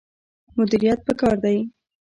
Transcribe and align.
مدیریت 0.57 0.99
پکار 1.07 1.35
دی 1.43 1.57